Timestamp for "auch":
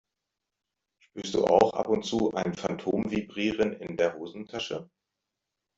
1.45-1.73